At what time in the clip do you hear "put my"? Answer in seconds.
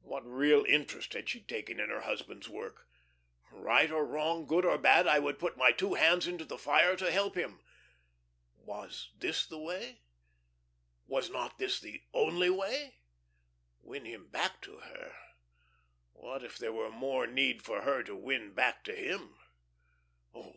5.38-5.70